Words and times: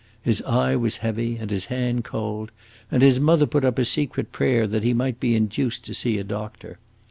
His 0.23 0.41
eye 0.41 0.75
was 0.75 0.97
heavy 1.05 1.35
and 1.37 1.51
his 1.51 1.65
hand 1.65 2.03
cold, 2.05 2.49
and 2.89 3.03
his 3.03 3.19
mother 3.19 3.45
put 3.45 3.63
up 3.63 3.77
a 3.77 3.85
secret 3.85 4.31
prayer 4.31 4.65
that 4.65 4.81
he 4.81 4.95
might 4.95 5.19
be 5.19 5.35
induced 5.35 5.85
to 5.85 5.93
see 5.93 6.17
a 6.17 6.23
doctor. 6.23 6.79